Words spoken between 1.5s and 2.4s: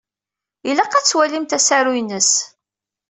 asaru-ines.